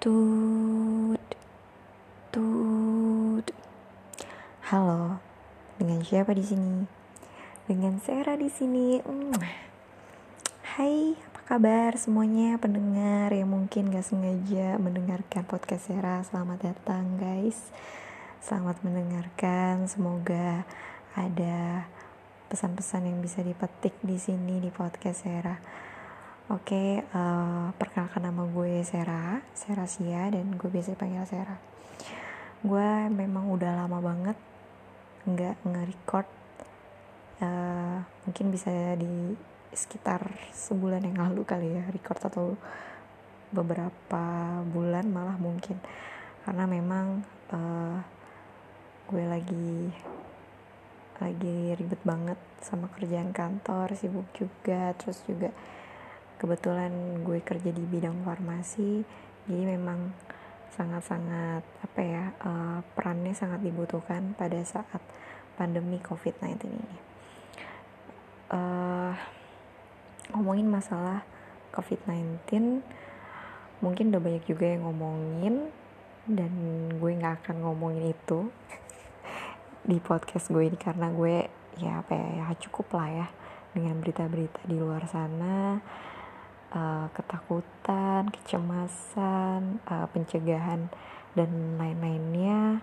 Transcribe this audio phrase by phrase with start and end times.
[0.00, 1.20] Tut,
[2.32, 3.46] tut.
[4.72, 5.20] Halo,
[5.76, 6.88] dengan siapa di sini?
[7.68, 8.96] Dengan Sarah di sini.
[10.72, 16.24] Hai, apa kabar semuanya pendengar yang mungkin gak sengaja mendengarkan podcast Sarah?
[16.24, 17.68] Selamat datang guys.
[18.40, 19.84] Selamat mendengarkan.
[19.84, 20.64] Semoga
[21.12, 21.84] ada
[22.48, 25.89] pesan-pesan yang bisa dipetik di sini di podcast Sarah
[26.50, 31.54] Oke, okay, uh, eh, perkenalkan nama gue Sera, Sera Sia dan gue biasa dipanggil Sera.
[32.66, 34.34] Gue memang udah lama banget
[35.30, 36.26] nggak nge-record.
[37.38, 38.66] Uh, mungkin bisa
[38.98, 39.38] di
[39.70, 42.58] sekitar sebulan yang lalu kali ya record atau
[43.54, 44.24] beberapa
[44.66, 45.78] bulan malah mungkin
[46.42, 47.22] karena memang
[47.54, 48.02] uh,
[49.06, 49.86] gue lagi
[51.22, 55.54] lagi ribet banget sama kerjaan kantor sibuk juga terus juga
[56.40, 59.04] kebetulan gue kerja di bidang farmasi
[59.44, 60.16] jadi memang
[60.72, 65.02] sangat-sangat apa ya uh, perannya sangat dibutuhkan pada saat
[65.58, 66.98] pandemi COVID-19 ini.
[68.48, 69.12] Uh,
[70.32, 71.26] ngomongin masalah
[71.76, 72.80] COVID-19,
[73.84, 75.68] mungkin udah banyak juga yang ngomongin
[76.30, 76.52] dan
[76.96, 78.48] gue nggak akan ngomongin itu
[79.90, 81.50] di podcast gue ini karena gue
[81.82, 83.26] ya apa ya, ya cukup lah ya
[83.74, 85.78] dengan berita-berita di luar sana
[86.74, 90.90] uh, ketakutan, kecemasan, uh, pencegahan
[91.34, 92.82] dan lain-lainnya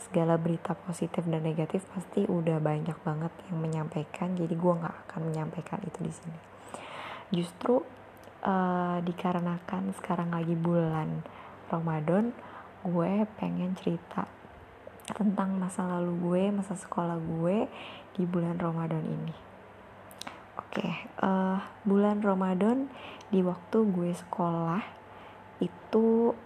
[0.00, 5.20] segala berita positif dan negatif pasti udah banyak banget yang menyampaikan jadi gue nggak akan
[5.28, 6.40] menyampaikan itu di sini.
[7.30, 7.84] Justru
[8.42, 11.22] uh, dikarenakan sekarang lagi bulan
[11.68, 12.32] Ramadan
[12.80, 14.24] gue pengen cerita
[15.10, 17.68] tentang masa lalu gue masa sekolah gue
[18.16, 19.49] di bulan Ramadan ini
[20.60, 20.92] Oke, okay,
[21.24, 21.58] uh, eh,
[21.88, 22.92] bulan Ramadan
[23.32, 24.84] di waktu gue sekolah
[25.56, 26.36] itu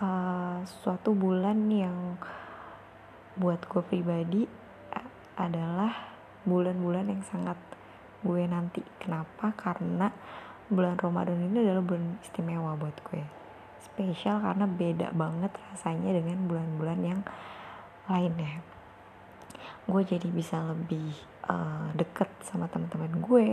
[0.00, 2.16] uh, suatu bulan yang
[3.36, 4.48] buat gue pribadi
[5.36, 5.92] adalah
[6.48, 7.60] bulan-bulan yang sangat
[8.24, 8.80] gue nanti.
[8.96, 9.52] Kenapa?
[9.52, 10.08] Karena
[10.72, 13.20] bulan Ramadan ini adalah bulan istimewa buat gue.
[13.76, 17.20] Spesial karena beda banget rasanya dengan bulan-bulan yang
[18.08, 18.64] lainnya.
[19.84, 21.12] Gue jadi bisa lebih
[21.50, 23.48] uh, deket sama teman-teman gue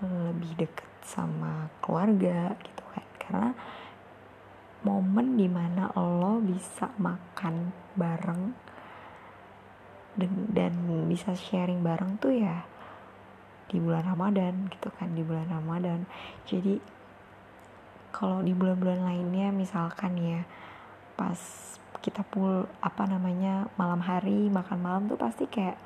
[0.00, 3.06] lebih deket sama keluarga gitu kan.
[3.20, 3.50] Karena
[4.84, 8.42] momen di mana lo bisa makan bareng
[10.16, 10.72] dan, dan
[11.08, 12.64] bisa sharing bareng tuh ya
[13.68, 16.04] di bulan Ramadan gitu kan di bulan Ramadan.
[16.44, 16.78] Jadi
[18.14, 20.46] kalau di bulan-bulan lainnya misalkan ya
[21.18, 21.40] pas
[21.98, 25.80] kita pul apa namanya malam hari makan malam tuh pasti kayak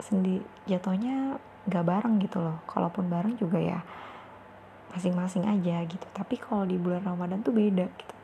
[0.00, 2.62] sendi jatuhnya gak bareng gitu loh.
[2.68, 3.80] Kalaupun bareng juga ya
[4.94, 6.06] masing-masing aja gitu.
[6.14, 8.14] Tapi kalau di bulan Ramadan tuh beda gitu.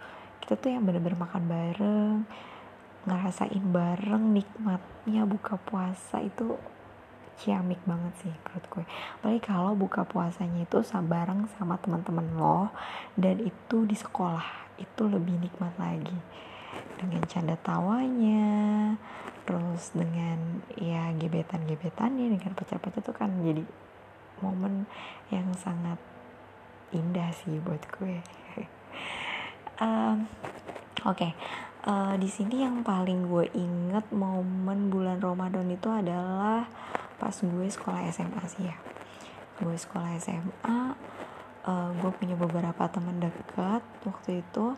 [0.42, 2.18] Kita tuh yang bener-bener makan bareng
[3.02, 6.54] ngerasain bareng nikmatnya buka puasa itu
[7.42, 8.84] ciamik banget sih menurut gue.
[9.18, 12.70] Apalagi kalau buka puasanya itu bareng sama teman-teman lo
[13.18, 16.14] dan itu di sekolah itu lebih nikmat lagi.
[16.96, 18.94] Dengan canda tawanya
[19.42, 23.66] terus dengan ya gebetan-gebetannya dengan pacar-pacar tuh kan jadi
[24.38, 24.86] momen
[25.34, 25.98] yang sangat
[26.94, 28.20] indah sih buat gue
[29.84, 30.30] um,
[31.02, 31.32] oke okay.
[31.88, 36.68] uh, di sini yang paling gue inget momen bulan Ramadan itu adalah
[37.18, 38.76] pas gue sekolah SMA sih ya
[39.62, 40.78] gue sekolah SMA
[41.66, 44.74] uh, gue punya beberapa teman dekat waktu itu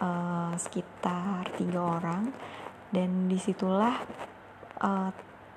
[0.00, 2.32] uh, sekitar tiga orang
[2.94, 3.98] dan di situlah
[4.78, 5.10] uh,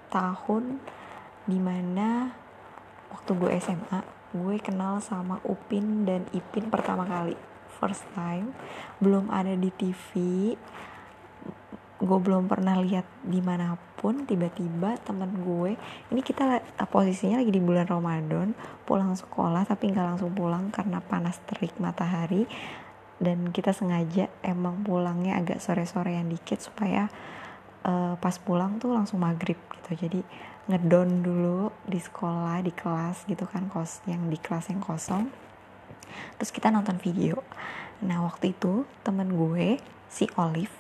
[0.10, 0.82] tahun
[1.46, 2.34] di mana
[3.14, 4.02] waktu gue SMA
[4.36, 7.38] gue kenal sama Upin dan Ipin pertama kali.
[7.78, 8.58] First time
[8.98, 10.10] belum ada di TV
[11.98, 15.74] gue belum pernah lihat di mana pun tiba-tiba temen gue
[16.14, 16.62] ini kita
[16.94, 18.54] posisinya lagi di bulan Ramadan
[18.86, 22.46] pulang sekolah tapi nggak langsung pulang karena panas terik matahari
[23.18, 27.10] dan kita sengaja emang pulangnya agak sore-sorean dikit supaya
[27.82, 30.08] uh, pas pulang tuh langsung maghrib gitu.
[30.08, 30.22] Jadi
[30.70, 35.34] ngedon dulu di sekolah di kelas gitu kan kos yang di kelas yang kosong.
[36.38, 37.42] Terus kita nonton video.
[38.06, 40.74] Nah waktu itu temen gue si Olive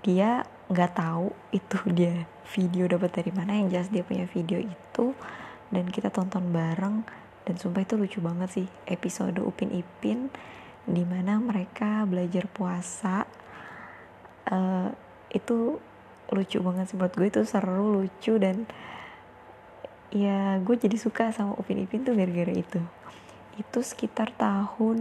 [0.00, 5.12] dia nggak tahu itu dia video dapat dari mana yang jelas dia punya video itu.
[5.72, 7.04] Dan kita tonton bareng.
[7.42, 10.30] Dan sumpah itu lucu banget sih episode Upin Ipin
[10.82, 13.22] di mana mereka belajar puasa
[14.50, 14.90] uh,
[15.30, 15.78] itu
[16.32, 16.98] lucu banget sih.
[16.98, 18.66] Buat gue itu seru lucu dan
[20.12, 22.80] ya gue jadi suka sama Upin Ipin tuh gara-gara itu.
[23.60, 24.98] Itu sekitar tahun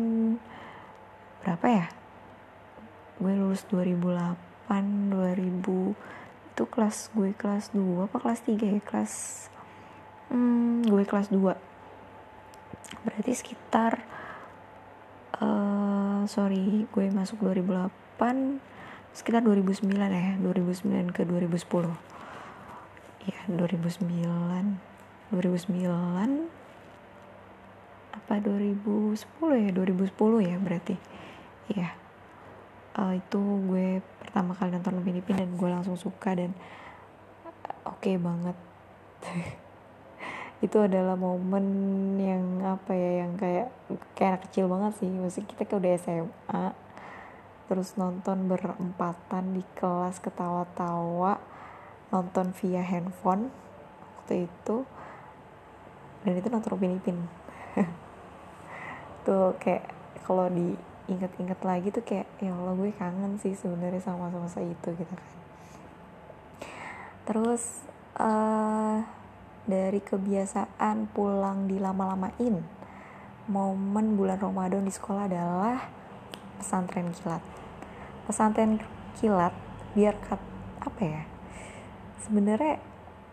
[1.42, 1.88] berapa ya?
[3.18, 4.70] Gue lulus 2008
[5.10, 8.82] 2000 itu kelas gue kelas 2 apa kelas 3 ya?
[8.84, 9.14] Kelas
[10.30, 11.72] hmm, gue kelas 2
[13.02, 14.04] berarti sekitar
[15.42, 17.92] uh, sorry gue masuk 2008
[19.12, 21.92] sekitar 2009 ya 2009 ke 2010
[23.28, 26.62] ya 2009 2009
[28.12, 29.16] apa 2010
[29.56, 29.70] ya?
[29.72, 30.96] 2010 ya berarti.
[31.72, 31.96] Ya
[32.98, 36.52] uh, itu gue pertama kali nonton Upin Ipin dan gue langsung suka dan
[37.88, 38.58] oke okay banget
[40.62, 41.66] itu adalah momen
[42.22, 43.74] yang apa ya yang kayak
[44.14, 45.10] kayak anak kecil banget sih.
[45.10, 46.66] Maksudnya kita kayak udah SMA
[47.66, 51.40] terus nonton berempatan di kelas ketawa-tawa
[52.12, 53.48] nonton via handphone
[54.20, 54.84] waktu itu
[56.22, 57.18] dan itu nonton Upin Ipin.
[59.26, 59.90] Tuh kayak
[60.22, 65.14] kalau diinget-inget lagi tuh kayak ya Allah gue kangen sih sebenarnya sama masa-masa itu gitu
[65.18, 65.30] kan.
[67.26, 67.88] Terus
[68.22, 69.02] uh,
[69.66, 72.62] dari kebiasaan pulang dilama-lamain.
[73.50, 75.78] Momen bulan Ramadan di sekolah adalah
[76.62, 77.44] pesantren kilat.
[78.26, 78.78] Pesantren
[79.18, 79.54] kilat
[79.98, 80.42] biar kat,
[80.82, 81.24] apa ya?
[82.22, 82.80] Sebenarnya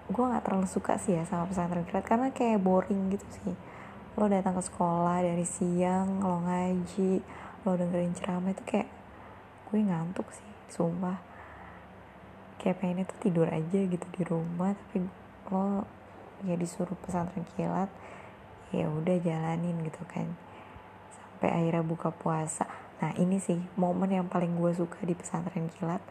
[0.08, 3.54] gue nggak terlalu suka sih ya sama pesantren kilat karena kayak boring gitu sih.
[4.16, 7.20] Lo datang ke sekolah dari siang lo ngaji
[7.66, 8.88] lo dengerin ceramah itu kayak
[9.69, 11.20] gue ngantuk sih sumpah.
[12.58, 15.04] Kayak pengennya tuh tidur aja gitu di rumah tapi
[15.52, 15.98] lo
[16.46, 17.90] ya disuruh pesantren kilat
[18.70, 20.29] ya udah jalanin gitu kan.
[21.14, 22.69] Sampai akhirnya buka puasa.
[22.99, 26.02] Nah ini sih momen yang paling gue suka di pesantren kilat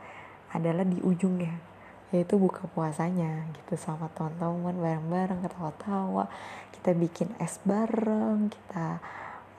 [0.55, 1.77] adalah di ujungnya
[2.07, 3.75] yaitu buka puasanya gitu.
[3.75, 6.31] Sama teman-teman bareng-bareng ketawa-tawa
[6.71, 9.03] kita bikin es bareng kita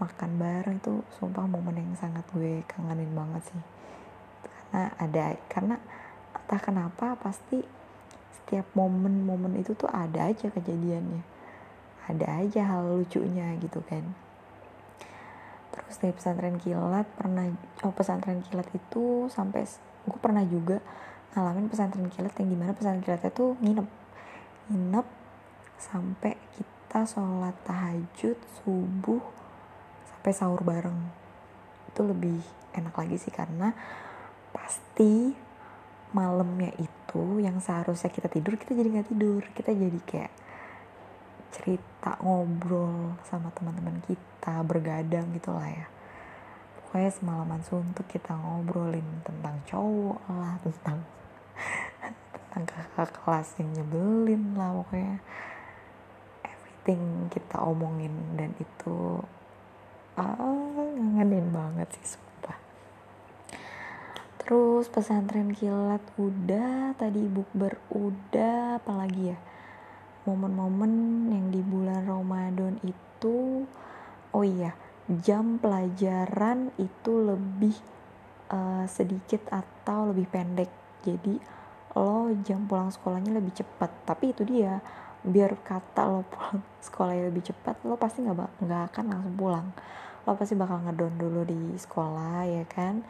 [0.01, 0.77] makan bareng.
[0.81, 3.63] Itu sumpah momen yang sangat gue kangenin banget sih.
[4.69, 5.77] Karena ada karena
[6.33, 7.61] entah kenapa pasti
[8.49, 11.21] setiap momen-momen itu tuh ada aja kejadiannya.
[12.09, 14.17] Ada aja hal lucunya gitu kan.
[15.69, 17.45] Terus dari pesantren kilat pernah
[17.85, 19.69] oh pesantren kilat itu sampai
[20.09, 20.81] gue pernah juga
[21.37, 23.89] ngalamin pesantren kilat yang di mana pesantren kilatnya tuh nginep.
[24.73, 25.07] Nginep
[25.77, 29.21] sampai kita sholat tahajud subuh
[30.09, 30.97] sampai sahur bareng.
[31.93, 32.41] Itu lebih
[32.73, 33.77] enak lagi sih karena
[34.57, 35.37] pasti
[36.17, 36.98] malamnya itu
[37.41, 39.43] yang seharusnya kita tidur kita jadi nggak tidur.
[39.57, 40.33] Kita jadi kayak
[41.49, 45.89] cerita ngobrol sama teman-teman kita bergadang gitulah ya.
[46.85, 50.99] Pokoknya semalaman suntuk kita ngobrolin tentang cowok lah tentang
[52.53, 55.17] tentang kakak kelas yang nyebelin lah pokoknya.
[56.45, 59.25] Everything kita omongin dan itu
[60.21, 60.37] ah
[60.99, 62.28] ngangenin banget sih
[64.49, 69.39] terus pesantren kilat udah tadi bukber udah apalagi ya?
[70.25, 73.69] Momen-momen yang di bulan Ramadan itu
[74.33, 74.73] oh iya
[75.21, 77.77] jam pelajaran itu lebih
[78.49, 80.73] uh, sedikit atau lebih pendek.
[81.05, 81.37] Jadi
[81.93, 84.09] lo jam pulang sekolahnya lebih cepat.
[84.09, 84.81] Tapi itu dia
[85.29, 89.69] biar kata lo pulang sekolahnya lebih cepat lo pasti nggak nggak akan langsung pulang.
[90.25, 93.05] Lo pasti bakal ngedon dulu di sekolah ya kan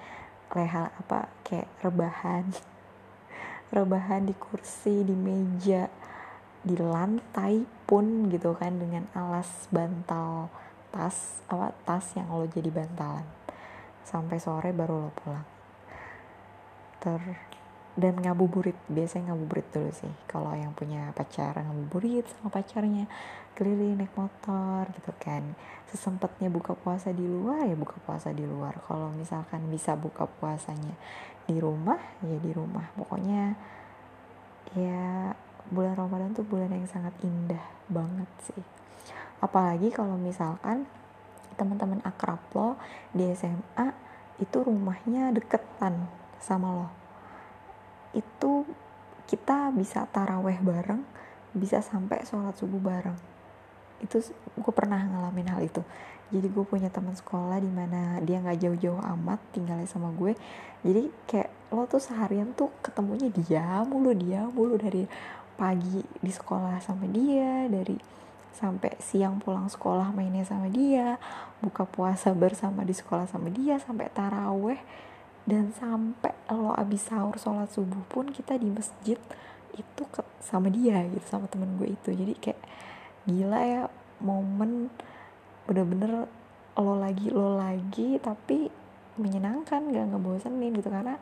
[0.54, 2.44] leha apa kayak rebahan.
[3.74, 5.92] Rebahan di kursi di meja
[6.64, 10.48] di lantai pun gitu kan dengan alas bantal
[10.88, 13.26] tas apa tas yang lo jadi bantalan.
[14.08, 15.46] Sampai sore baru lo pulang.
[16.96, 17.20] Ter
[17.98, 18.78] dan ngabuburit.
[18.86, 20.12] Biasanya ngabuburit dulu sih.
[20.30, 23.10] Kalau yang punya pacar ngabuburit sama pacarnya.
[23.58, 25.42] Keliling naik motor gitu kan.
[25.90, 28.78] Sesempatnya buka puasa di luar ya buka puasa di luar.
[28.86, 30.94] Kalau misalkan bisa buka puasanya
[31.50, 32.86] di rumah ya di rumah.
[32.94, 33.58] Pokoknya
[34.78, 35.34] ya
[35.74, 38.62] bulan Ramadan tuh bulan yang sangat indah banget sih.
[39.42, 40.86] Apalagi kalau misalkan
[41.58, 42.78] teman-teman akrab lo
[43.10, 43.90] di SMA
[44.38, 46.06] itu rumahnya deketan
[46.38, 46.97] sama lo
[48.16, 48.64] itu
[49.28, 51.04] kita bisa taraweh bareng
[51.52, 53.16] bisa sampai sholat subuh bareng.
[54.00, 54.22] Itu
[54.56, 55.82] gue pernah ngalamin hal itu.
[56.28, 60.36] Jadi gue punya teman sekolah di mana dia nggak jauh-jauh amat tinggalnya sama gue.
[60.84, 65.04] Jadi kayak lo tuh seharian tuh ketemunya dia mulu dia mulu dari
[65.58, 67.98] pagi di sekolah sama dia dari
[68.56, 71.20] sampai siang pulang sekolah mainnya sama dia
[71.60, 74.80] buka puasa bersama di sekolah sama dia sampai taraweh
[75.48, 79.16] dan sampai lo abis sahur sholat subuh pun kita di masjid
[79.72, 82.12] itu ke, sama dia gitu sama temen gue itu.
[82.12, 82.60] Jadi kayak
[83.24, 83.82] gila ya
[84.20, 84.92] momen
[85.64, 86.28] bener-bener
[86.76, 88.68] lo lagi lo lagi tapi
[89.16, 90.92] menyenangkan gak ngebosenin gitu.
[90.92, 91.16] Karena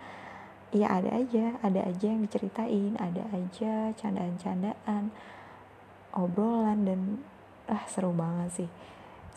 [0.75, 5.15] ya ada aja ada aja yang diceritain ada aja candaan-candaan
[6.11, 7.01] obrolan dan
[7.71, 8.71] ah seru banget sih.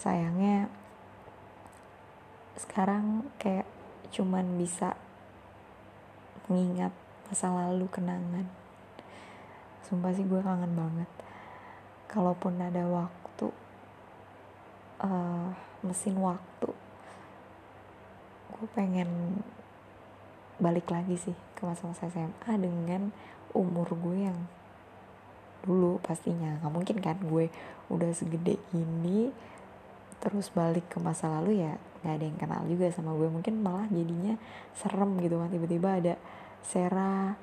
[0.01, 0.65] Sayangnya
[2.58, 3.69] sekarang kayak
[4.10, 4.98] cuman bisa
[6.50, 6.94] mengingat
[7.30, 8.46] masa lalu kenangan.
[9.86, 11.10] Sumpah sih gue kangen banget.
[12.10, 13.48] Kalaupun ada waktu
[15.06, 15.54] uh,
[15.86, 16.70] mesin waktu
[18.60, 19.39] gue pengen
[20.60, 23.16] balik lagi sih ke masa-masa SMA dengan
[23.56, 24.36] umur gue yang
[25.63, 26.60] dulu pastinya.
[26.60, 27.48] Nggak mungkin kan gue
[27.88, 29.32] udah segede ini
[30.20, 33.28] terus balik ke masa lalu ya nggak ada yang kenal juga sama gue.
[33.28, 34.36] Mungkin malah jadinya
[34.76, 36.14] serem gitu kan tiba-tiba ada
[36.60, 37.34] Sera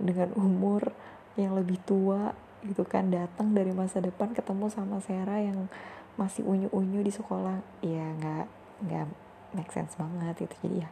[0.00, 0.96] dengan umur
[1.36, 2.32] yang lebih tua
[2.64, 5.68] gitu kan datang dari masa depan ketemu sama Sera yang
[6.16, 7.60] masih unyu-unyu di sekolah.
[7.84, 8.44] Ya nggak
[8.88, 9.06] nggak
[9.52, 10.90] make sense banget itu jadi ya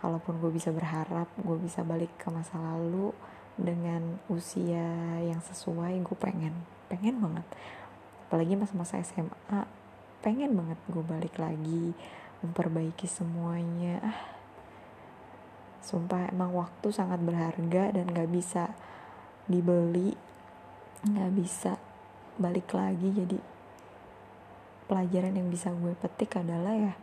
[0.00, 3.12] kalaupun gue bisa berharap gue bisa balik ke masa lalu
[3.60, 6.54] dengan usia yang sesuai gue pengen
[6.88, 7.46] pengen banget.
[8.30, 9.79] Apalagi masa-masa SMA
[10.20, 11.96] pengen banget gue balik lagi
[12.44, 14.00] memperbaiki semuanya.
[14.04, 14.20] Ah
[15.80, 18.70] sumpah emang waktu sangat berharga dan gak bisa
[19.48, 20.14] dibeli
[21.02, 21.72] gak bisa
[22.36, 23.10] balik lagi.
[23.10, 23.38] Jadi
[24.86, 26.94] pelajaran yang bisa gue petik adalah ya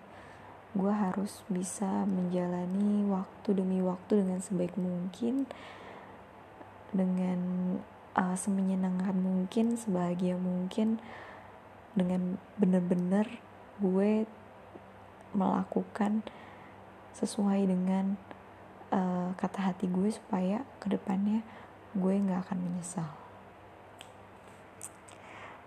[0.78, 5.50] gue harus bisa menjalani waktu demi waktu dengan sebaik mungkin
[6.94, 7.40] dengan
[8.14, 11.02] uh, semenyenangkan mungkin sebahagia mungkin
[11.98, 13.26] dengan bener-bener
[13.82, 14.30] gue
[15.34, 16.22] melakukan
[17.18, 18.14] sesuai dengan
[18.94, 21.42] uh, kata hati gue supaya ke depannya
[21.98, 23.10] gue nggak akan menyesal.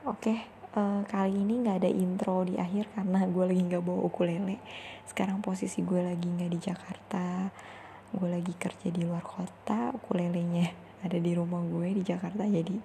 [0.07, 0.39] Oke, okay,
[0.79, 4.63] uh, kali ini nggak ada intro di akhir karena gue lagi nggak bawa ukulele.
[5.11, 7.27] Sekarang posisi gue lagi nggak di Jakarta
[8.11, 10.67] gue lagi kerja di luar kota ukulelenya
[11.07, 12.47] ada di rumah gue di Jakarta.
[12.47, 12.79] Jadi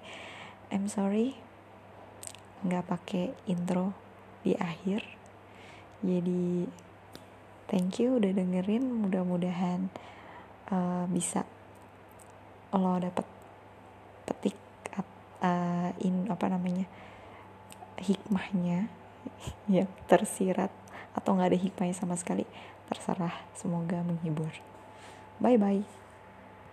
[0.74, 1.55] I'm sorry
[2.64, 3.92] nggak pakai intro
[4.46, 5.04] di akhir.
[6.06, 6.70] Jadi
[7.68, 8.86] thank you udah dengerin.
[9.04, 9.90] Mudah-mudahan
[10.72, 11.44] uh, bisa
[12.76, 13.26] lo dapet
[14.28, 14.58] petik
[15.42, 16.88] uh, in apa namanya
[18.00, 18.88] hikmahnya.
[19.66, 20.70] Ya tersirat
[21.18, 22.46] atau nggak ada hikmahnya sama sekali
[22.86, 23.34] terserah.
[23.58, 24.54] Semoga menghibur.
[25.42, 26.05] Bye bye